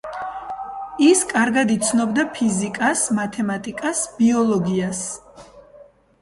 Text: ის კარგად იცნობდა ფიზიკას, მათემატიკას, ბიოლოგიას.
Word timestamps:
ის 1.07 1.19
კარგად 1.33 1.73
იცნობდა 1.73 2.25
ფიზიკას, 2.37 3.05
მათემატიკას, 3.19 4.03
ბიოლოგიას. 4.23 5.05